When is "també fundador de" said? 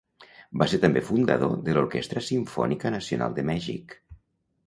0.85-1.75